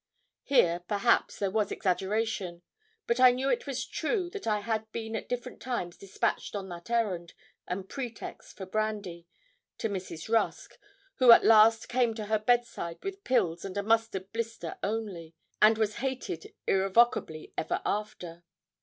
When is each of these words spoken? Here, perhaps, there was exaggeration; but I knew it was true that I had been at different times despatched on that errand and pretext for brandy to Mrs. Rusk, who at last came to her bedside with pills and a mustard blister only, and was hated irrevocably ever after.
Here, 0.41 0.79
perhaps, 0.87 1.37
there 1.37 1.51
was 1.51 1.71
exaggeration; 1.71 2.63
but 3.05 3.19
I 3.19 3.29
knew 3.29 3.51
it 3.51 3.67
was 3.67 3.85
true 3.85 4.31
that 4.31 4.47
I 4.47 4.61
had 4.61 4.91
been 4.91 5.15
at 5.15 5.29
different 5.29 5.61
times 5.61 5.95
despatched 5.95 6.55
on 6.55 6.69
that 6.69 6.89
errand 6.89 7.35
and 7.67 7.87
pretext 7.87 8.57
for 8.57 8.65
brandy 8.65 9.27
to 9.77 9.89
Mrs. 9.89 10.27
Rusk, 10.27 10.79
who 11.17 11.31
at 11.31 11.45
last 11.45 11.87
came 11.87 12.15
to 12.15 12.25
her 12.25 12.39
bedside 12.39 12.97
with 13.03 13.23
pills 13.23 13.63
and 13.63 13.77
a 13.77 13.83
mustard 13.83 14.33
blister 14.33 14.75
only, 14.81 15.35
and 15.61 15.77
was 15.77 15.97
hated 15.97 16.51
irrevocably 16.67 17.53
ever 17.55 17.79
after. 17.85 18.43